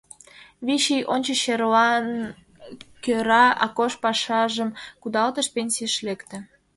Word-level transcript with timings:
Вич 0.65 0.83
ий 0.95 1.03
ончыч 1.13 1.39
черлан 1.43 2.05
кӧра 3.03 3.45
Акош 3.65 3.93
пашажым 4.03 4.69
кудалтыш, 5.01 5.47
пенсийыш 5.53 5.95
лекте. 6.07 6.37